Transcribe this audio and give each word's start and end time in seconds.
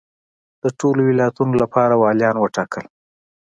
د 0.63 0.65
ټولو 0.79 1.01
ولایتونو 1.09 1.53
لپاره 1.63 1.99
والیان 2.03 2.35
وټاکل. 2.39 2.85